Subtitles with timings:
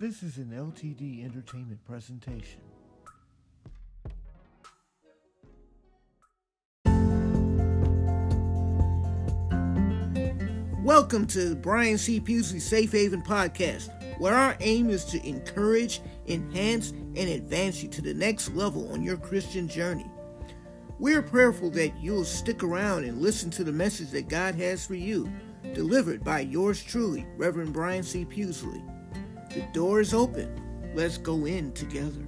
[0.00, 2.60] This is an LTD Entertainment presentation.
[10.84, 12.20] Welcome to Brian C.
[12.20, 13.90] Pewsley Safe Haven Podcast,
[14.20, 19.02] where our aim is to encourage, enhance, and advance you to the next level on
[19.02, 20.06] your Christian journey.
[21.00, 24.94] We're prayerful that you'll stick around and listen to the message that God has for
[24.94, 25.28] you,
[25.74, 28.24] delivered by yours truly, Reverend Brian C.
[28.24, 28.80] Pewsley.
[29.50, 30.92] The door is open.
[30.94, 32.24] Let's go in together.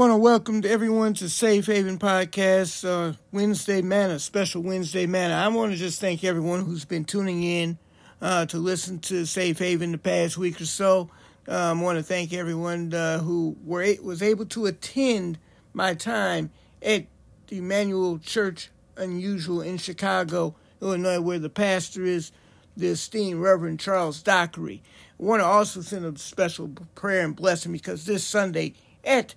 [0.00, 5.34] Want to welcome everyone to Safe Haven Podcast, uh, Wednesday Manna, special Wednesday Manna.
[5.34, 7.76] I want to just thank everyone who's been tuning in
[8.22, 11.10] uh, to listen to Safe Haven the past week or so.
[11.46, 15.38] Um, I want to thank everyone uh, who were was able to attend
[15.74, 17.04] my time at
[17.48, 22.32] the Emmanuel Church Unusual in Chicago, Illinois, where the pastor is
[22.74, 24.82] the esteemed Reverend Charles Dockery.
[25.20, 28.72] I want to also send a special prayer and blessing because this Sunday
[29.04, 29.34] at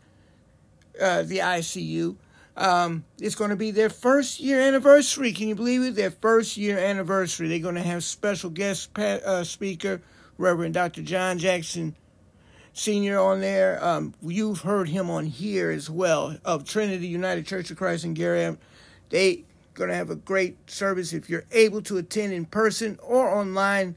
[0.99, 2.15] uh, the ICU.
[2.55, 5.33] Um, it's going to be their first year anniversary.
[5.33, 5.95] Can you believe it?
[5.95, 7.47] Their first year anniversary.
[7.47, 10.01] They're going to have special guest uh, speaker,
[10.37, 11.01] Reverend Dr.
[11.01, 11.95] John Jackson
[12.73, 13.19] Sr.
[13.19, 13.83] on there.
[13.83, 18.13] Um, you've heard him on here as well of Trinity United Church of Christ in
[18.13, 18.55] Gary.
[19.09, 21.13] They going to have a great service.
[21.13, 23.95] If you're able to attend in person or online,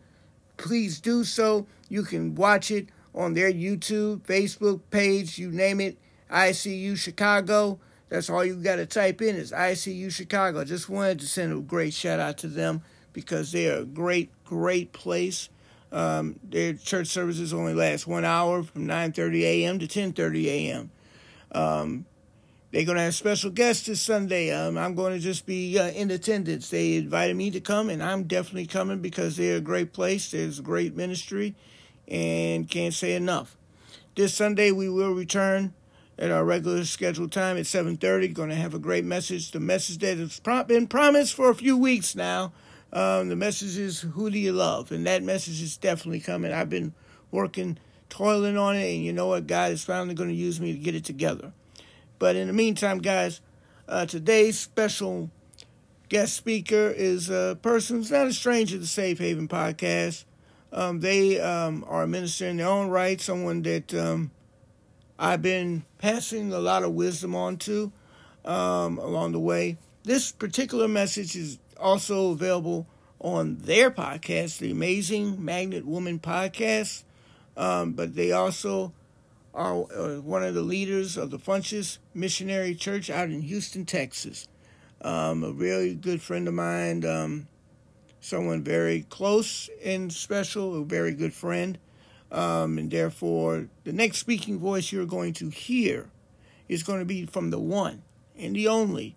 [0.56, 1.66] please do so.
[1.88, 5.96] You can watch it on their YouTube, Facebook page, you name it.
[6.30, 7.78] ICU Chicago.
[8.08, 10.64] That's all you got to type in is ICU Chicago.
[10.64, 12.82] Just wanted to send a great shout out to them
[13.12, 15.48] because they're a great, great place.
[15.92, 19.78] Um, their church services only last one hour from 9:30 a.m.
[19.78, 20.90] to 10:30 a.m.
[21.52, 22.06] Um,
[22.72, 24.50] they're going to have special guests this Sunday.
[24.50, 26.68] Um, I'm going to just be uh, in attendance.
[26.68, 30.32] They invited me to come, and I'm definitely coming because they're a great place.
[30.32, 31.54] There's a great ministry,
[32.08, 33.56] and can't say enough.
[34.16, 35.72] This Sunday we will return
[36.18, 39.50] at our regular scheduled time at 7.30 going to have a great message.
[39.50, 42.52] The message that has been promised for a few weeks now.
[42.92, 44.92] Um, the message is who do you love?
[44.92, 46.52] And that message is definitely coming.
[46.52, 46.94] I've been
[47.30, 47.78] working
[48.08, 49.46] toiling on it and you know what?
[49.46, 51.52] God is finally going to use me to get it together.
[52.18, 53.40] But in the meantime guys
[53.88, 55.30] uh, today's special
[56.08, 60.24] guest speaker is a person who's not a stranger to safe haven podcast.
[60.72, 64.30] Um, they um, are a minister in their own right someone that um,
[65.18, 67.90] I've been passing a lot of wisdom on to
[68.44, 69.78] um, along the way.
[70.04, 72.86] This particular message is also available
[73.20, 77.02] on their podcast, the Amazing Magnet Woman podcast.
[77.56, 78.92] Um, but they also
[79.54, 84.46] are uh, one of the leaders of the Funchess Missionary Church out in Houston, Texas.
[85.00, 87.48] Um, a really good friend of mine, um,
[88.20, 91.78] someone very close and special, a very good friend.
[92.32, 96.08] Um, and therefore, the next speaking voice you're going to hear
[96.68, 98.02] is going to be from the one
[98.36, 99.16] and the only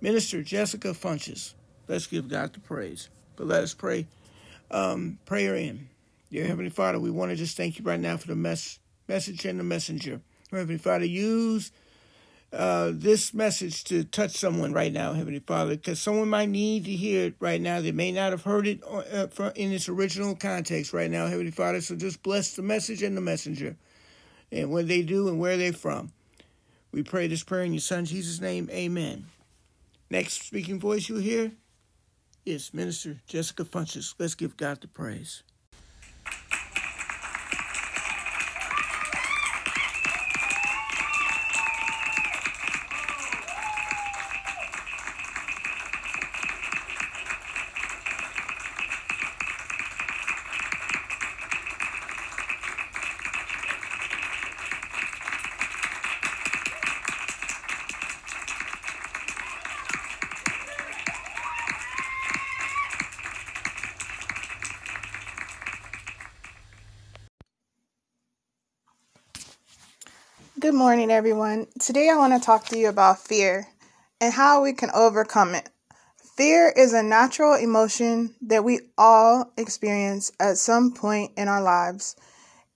[0.00, 1.54] Minister Jessica Funchess.
[1.86, 3.08] Let's give God the praise.
[3.36, 4.06] But let us pray.
[4.70, 5.88] Um, prayer in.
[6.30, 9.44] Dear Heavenly Father, we want to just thank you right now for the mess, message
[9.44, 10.20] and the messenger.
[10.50, 11.70] Heavenly Father, use
[12.52, 16.90] uh, this message to touch someone right now, Heavenly Father, because someone might need to
[16.90, 17.80] hear it right now.
[17.80, 19.26] They may not have heard it uh,
[19.56, 21.80] in its original context right now, Heavenly Father.
[21.80, 23.76] So just bless the message and the messenger,
[24.50, 26.12] and what they do and where they're from.
[26.92, 28.68] We pray this prayer in your Son Jesus' name.
[28.70, 29.24] Amen.
[30.10, 31.52] Next speaking voice you hear
[32.44, 34.14] is Minister Jessica Funchess.
[34.18, 35.42] Let's give God the praise.
[70.62, 71.66] Good morning, everyone.
[71.80, 73.66] Today I want to talk to you about fear
[74.20, 75.68] and how we can overcome it.
[76.36, 82.14] Fear is a natural emotion that we all experience at some point in our lives.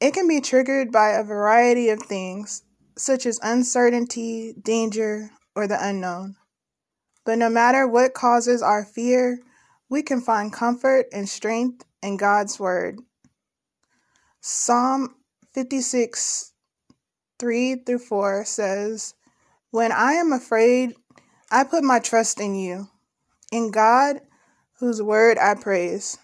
[0.01, 2.65] It can be triggered by a variety of things,
[2.99, 6.35] such as uncertainty, danger, or the unknown.
[7.25, 9.39] But no matter what causes our fear,
[9.89, 12.99] we can find comfort and strength in God's Word.
[14.41, 15.15] Psalm
[15.55, 16.53] 56
[17.39, 19.15] 3 through 4 says,
[19.71, 20.95] When I am afraid,
[21.51, 22.89] I put my trust in you,
[23.53, 24.21] in God,
[24.79, 26.19] whose word I praise.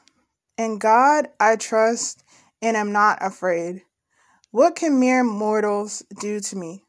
[0.58, 2.22] In God I trust
[2.60, 3.82] and am not afraid.
[4.50, 6.84] What can mere mortals do to me?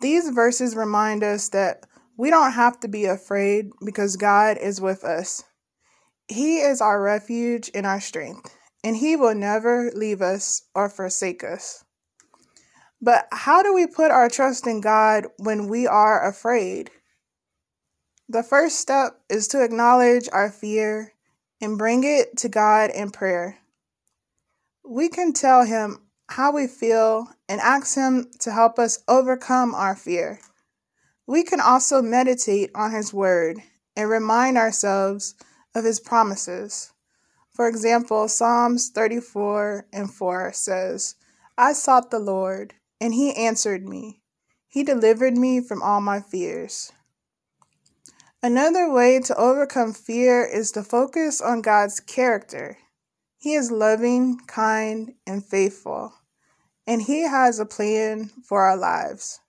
[0.00, 1.84] These verses remind us that
[2.16, 5.44] we don't have to be afraid because God is with us.
[6.28, 11.44] He is our refuge and our strength, and He will never leave us or forsake
[11.44, 11.84] us.
[13.04, 16.90] But how do we put our trust in God when we are afraid?
[18.30, 21.12] The first step is to acknowledge our fear
[21.60, 23.58] and bring it to God in prayer.
[24.82, 25.98] We can tell Him
[26.30, 30.40] how we feel and ask Him to help us overcome our fear.
[31.26, 33.58] We can also meditate on His Word
[33.94, 35.34] and remind ourselves
[35.74, 36.94] of His promises.
[37.52, 41.16] For example, Psalms 34 and 4 says,
[41.58, 44.22] I sought the Lord, and He answered me.
[44.68, 46.92] He delivered me from all my fears.
[48.42, 52.76] Another way to overcome fear is to focus on God's character.
[53.38, 56.12] He is loving, kind, and faithful,
[56.86, 59.40] and He has a plan for our lives.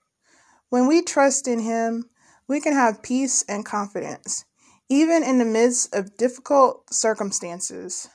[0.69, 2.09] When we trust in Him,
[2.47, 4.45] we can have peace and confidence,
[4.89, 8.07] even in the midst of difficult circumstances.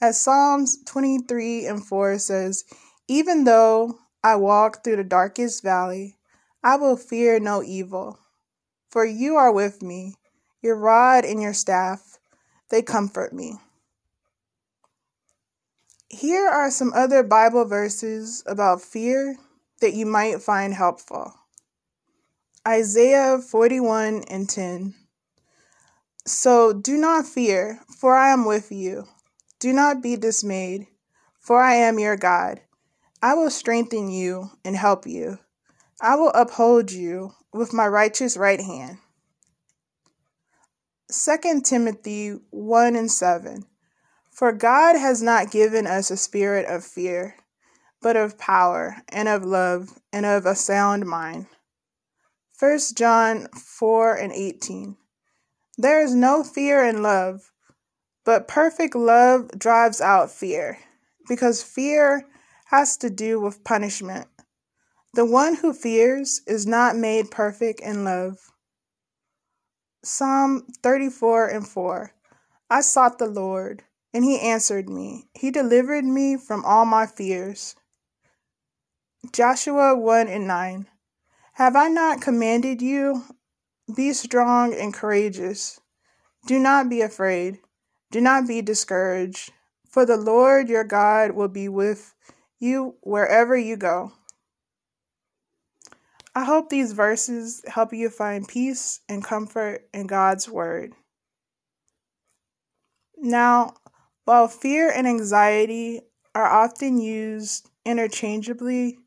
[0.00, 2.64] As Psalms 23 and 4 says,
[3.08, 6.16] Even though I walk through the darkest valley,
[6.62, 8.18] I will fear no evil
[8.90, 10.16] for you are with me.
[10.60, 12.18] Your rod and your staff,
[12.68, 13.54] they comfort me.
[16.08, 19.36] Here are some other Bible verses about fear
[19.80, 21.34] that you might find helpful.
[22.66, 24.94] Isaiah 41 and 10.
[26.26, 29.06] So do not fear, for I am with you.
[29.60, 30.88] Do not be dismayed,
[31.38, 32.60] for I am your God.
[33.22, 35.38] I will strengthen you and help you.
[36.00, 38.98] I will uphold you with my righteous right hand.
[41.12, 43.64] 2 Timothy 1 and 7.
[44.30, 47.34] For God has not given us a spirit of fear,
[48.00, 51.46] but of power and of love and of a sound mind.
[52.58, 54.96] 1 John 4 and 18.
[55.76, 57.52] There is no fear in love,
[58.24, 60.78] but perfect love drives out fear,
[61.28, 62.26] because fear
[62.70, 64.28] has to do with punishment.
[65.14, 68.38] The one who fears is not made perfect in love.
[70.04, 72.12] Psalm 34 and 4.
[72.70, 73.82] I sought the Lord,
[74.14, 75.24] and he answered me.
[75.34, 77.74] He delivered me from all my fears.
[79.32, 80.86] Joshua 1 and 9.
[81.54, 83.24] Have I not commanded you?
[83.96, 85.80] Be strong and courageous.
[86.46, 87.58] Do not be afraid.
[88.12, 89.50] Do not be discouraged,
[89.88, 94.12] for the Lord your God will be with you wherever you go.
[96.34, 100.92] I hope these verses help you find peace and comfort in God's Word.
[103.16, 103.74] Now,
[104.24, 106.02] while fear and anxiety
[106.34, 108.98] are often used interchangeably,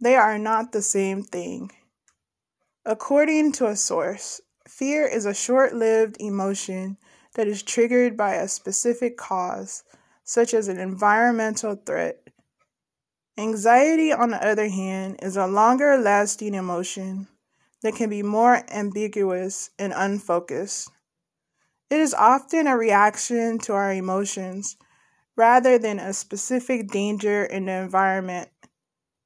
[0.00, 1.70] they are not the same thing.
[2.84, 6.98] According to a source, fear is a short lived emotion
[7.34, 9.84] that is triggered by a specific cause,
[10.24, 12.25] such as an environmental threat
[13.38, 17.28] Anxiety, on the other hand, is a longer lasting emotion
[17.82, 20.90] that can be more ambiguous and unfocused.
[21.90, 24.76] It is often a reaction to our emotions
[25.36, 28.48] rather than a specific danger in the environment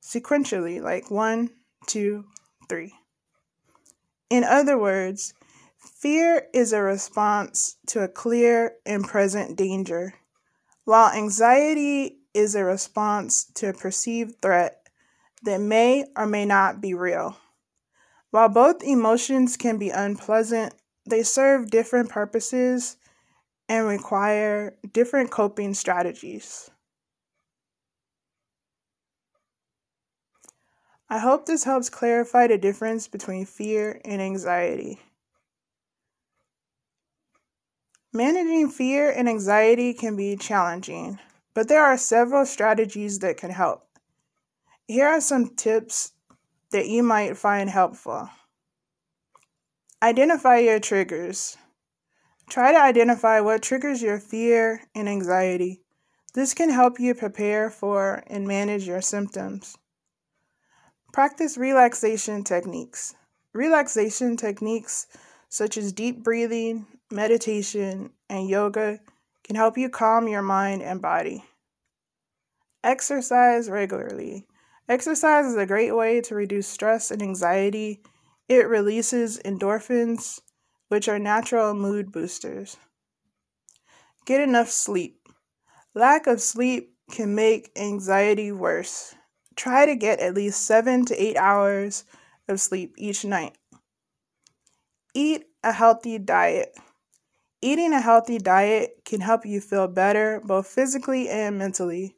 [0.03, 1.51] sequentially, like one,
[1.87, 2.25] two,
[2.69, 2.95] three.
[4.29, 5.35] In other words,
[5.79, 10.15] fear is a response to a clear and present danger,
[10.85, 14.89] while anxiety is a response to a perceived threat
[15.43, 17.37] that may or may not be real.
[18.31, 20.75] While both emotions can be unpleasant,
[21.09, 22.97] they serve different purposes
[23.69, 26.71] and require different coping strategies.
[31.09, 35.01] I hope this helps clarify the difference between fear and anxiety.
[38.13, 41.19] Managing fear and anxiety can be challenging
[41.55, 43.87] but there are several strategies that can help.
[44.87, 46.13] Here are some tips
[46.71, 48.31] that you might find helpful.
[50.03, 51.57] Identify your triggers.
[52.49, 55.83] Try to identify what triggers your fear and anxiety.
[56.35, 59.77] This can help you prepare for and manage your symptoms.
[61.13, 63.15] Practice relaxation techniques.
[63.53, 65.09] Relaxation techniques
[65.49, 69.01] such as deep breathing, meditation, and yoga
[69.51, 71.43] can help you calm your mind and body.
[72.85, 74.47] Exercise regularly.
[74.89, 78.01] Exercise is a great way to reduce stress and anxiety.
[78.49, 80.39] It releases endorphins,
[80.87, 82.77] which are natural mood boosters.
[84.25, 85.27] Get enough sleep.
[85.95, 89.17] Lack of sleep can make anxiety worse.
[89.57, 92.05] Try to get at least seven to eight hours
[92.47, 93.59] of sleep each night.
[95.13, 96.73] Eat a healthy diet.
[97.63, 102.17] Eating a healthy diet can help you feel better both physically and mentally.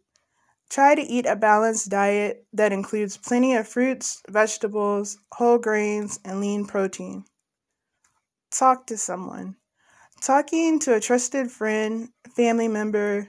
[0.71, 6.41] Try to eat a balanced diet that includes plenty of fruits, vegetables, whole grains, and
[6.41, 7.25] lean protein.
[8.53, 9.57] Talk to someone.
[10.21, 13.29] Talking to a trusted friend, family member,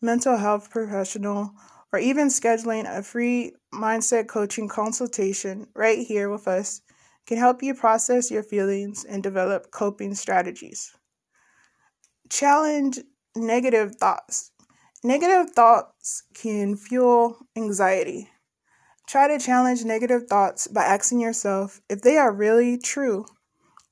[0.00, 1.52] mental health professional,
[1.92, 6.80] or even scheduling a free mindset coaching consultation right here with us
[7.26, 10.96] can help you process your feelings and develop coping strategies.
[12.30, 13.00] Challenge
[13.34, 14.52] negative thoughts.
[15.02, 18.30] Negative thoughts can fuel anxiety.
[19.08, 23.26] Try to challenge negative thoughts by asking yourself if they are really true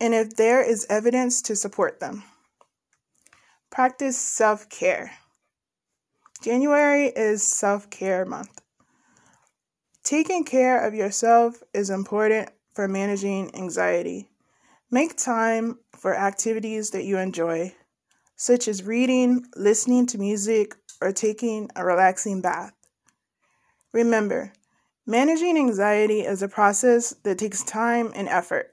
[0.00, 2.23] and if there is evidence to support them.
[3.71, 5.11] Practice self care.
[6.40, 8.61] January is self care month.
[10.04, 14.30] Taking care of yourself is important for managing anxiety.
[14.92, 17.75] Make time for activities that you enjoy,
[18.38, 22.73] such as reading, listening to music, or taking a relaxing bath.
[23.92, 24.52] Remember,
[25.07, 28.73] managing anxiety is a process that takes time and effort.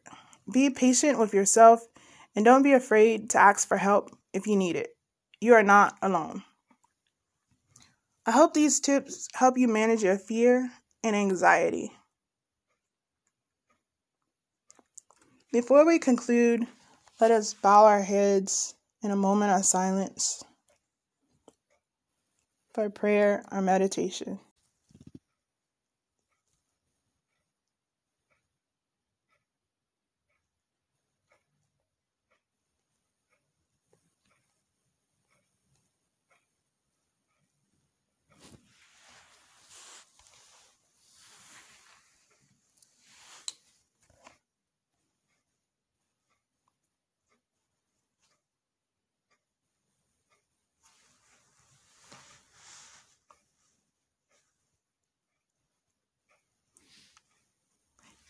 [0.54, 1.82] Be patient with yourself
[2.36, 4.96] and don't be afraid to ask for help if you need it.
[5.42, 6.44] You are not alone.
[8.28, 10.70] I hope these tips help you manage your fear
[11.04, 11.92] and anxiety.
[15.52, 16.68] Before we conclude,
[17.20, 18.76] let us bow our heads
[19.06, 20.44] in a moment of silence
[22.74, 24.40] for prayer or meditation.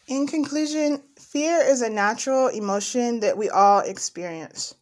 [0.07, 4.75] In conclusion, fear is a natural emotion that we all experience,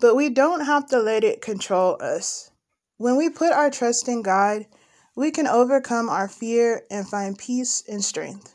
[0.00, 2.50] but we don't have to let it control us.
[2.98, 4.66] When we put our trust in God,
[5.14, 8.54] we can overcome our fear and find peace and strength.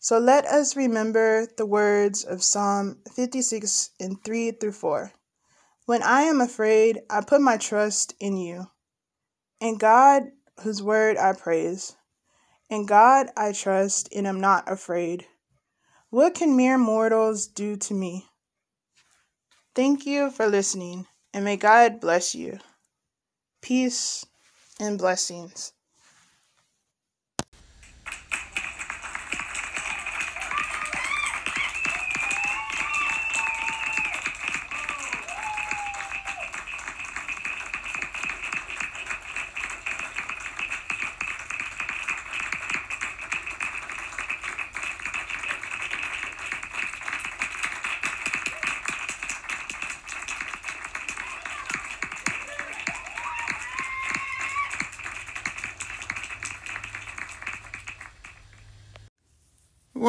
[0.00, 5.12] So let us remember the words of Psalm 56 and 3 through 4.
[5.84, 8.68] When I am afraid, I put my trust in you.
[9.60, 10.22] In God,
[10.62, 11.96] whose word I praise.
[12.70, 15.26] In God I trust and am not afraid.
[16.10, 18.26] What can mere mortals do to me?
[19.76, 22.58] Thank you for listening, and may God bless you.
[23.62, 24.26] Peace
[24.80, 25.72] and blessings.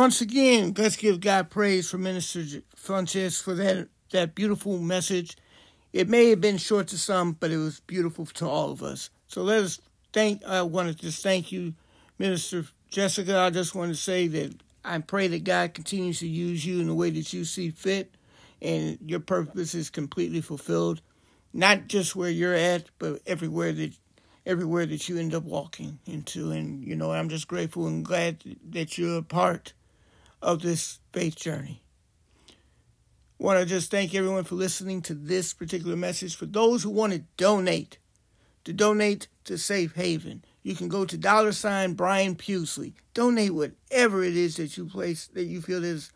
[0.01, 5.38] Once again, let's give God praise for Minister Funchess for that, that beautiful message.
[5.93, 9.12] It may have been short to some, but it was beautiful to all of us.
[9.27, 9.79] So let us
[10.12, 11.75] thank, I want to just thank you,
[12.17, 13.38] Minister Jessica.
[13.38, 16.88] I just want to say that I pray that God continues to use you in
[16.88, 18.15] the way that you see fit
[18.60, 21.00] and your purpose is completely fulfilled,
[21.53, 23.93] not just where you're at, but everywhere that
[24.48, 26.50] everywhere that you end up walking into.
[26.50, 28.41] And, you know, I'm just grateful and glad
[28.72, 29.74] that you're a part
[30.41, 31.83] of this faith journey.
[33.38, 36.36] Want to just thank everyone for listening to this particular message.
[36.36, 37.98] For those who want to donate,
[38.65, 42.93] to donate to Safe Haven, you can go to dollar sign Brian Pewsley.
[43.13, 46.12] Donate whatever it is that you place that you feel is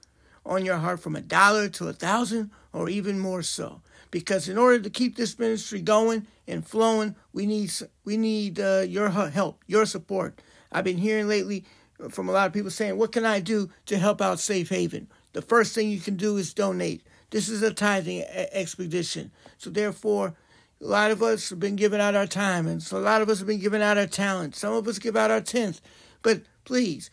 [0.45, 3.81] on your heart, from a dollar to a thousand or even more so.
[4.15, 7.69] because in order to keep this ministry going and flowing, we need
[8.05, 10.41] we need uh, your help, your support.
[10.71, 11.65] I've been hearing lately
[12.09, 15.07] from a lot of people saying, "What can I do to help out Safe Haven?"
[15.33, 17.05] The first thing you can do is donate.
[17.29, 20.35] This is a tithing expedition, so therefore.
[20.81, 23.29] A lot of us have been giving out our time, and so a lot of
[23.29, 24.57] us have been giving out our talent.
[24.57, 25.79] Some of us give out our tenth,
[26.21, 27.09] but please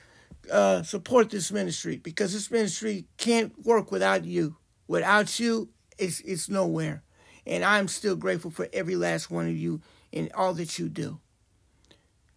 [0.51, 4.57] uh, support this ministry because this ministry can't work without you.
[4.89, 7.03] Without you, it's it's nowhere.
[7.47, 9.81] And I'm still grateful for every last one of you
[10.13, 11.21] and all that you do.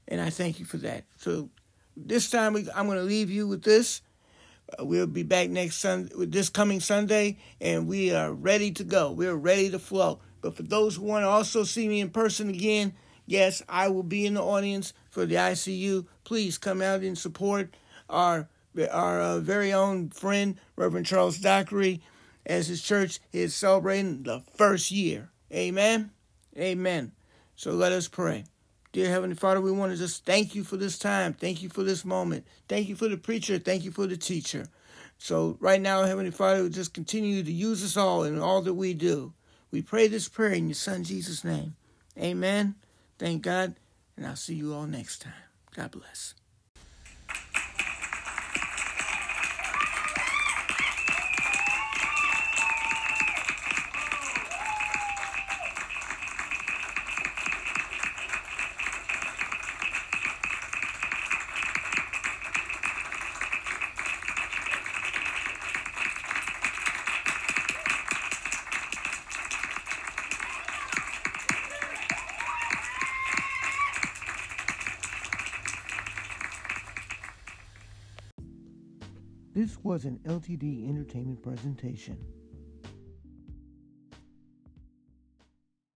[0.08, 1.06] And I thank you for that.
[1.18, 1.50] So
[1.98, 4.02] this time we, I'm going to leave you with this.
[4.80, 9.12] Uh, we'll be back next Sunday, this coming Sunday, and we are ready to go.
[9.12, 10.20] We're ready to flow.
[10.42, 12.94] But for those who want to also see me in person again,
[13.26, 16.06] yes, I will be in the audience for the ICU.
[16.24, 17.76] Please come out and support
[18.10, 18.50] our
[18.92, 22.02] our uh, very own friend Reverend Charles Dockery
[22.46, 25.30] as his church is celebrating the first year.
[25.52, 26.12] Amen.
[26.58, 27.14] Amen.
[27.56, 28.44] So let us pray.
[28.96, 31.34] Dear Heavenly Father, we want to just thank you for this time.
[31.34, 32.48] Thank you for this moment.
[32.70, 33.60] Thank you for the preacher.
[33.60, 34.70] Thank you for the teacher.
[35.18, 38.94] So right now, Heavenly Father, just continue to use us all in all that we
[38.94, 39.34] do.
[39.70, 41.76] We pray this prayer in your Son Jesus' name.
[42.18, 42.76] Amen.
[43.20, 43.76] Thank God.
[44.16, 45.34] And I'll see you all next time.
[45.76, 46.34] God bless.
[79.66, 82.20] This was an LTD Entertainment presentation.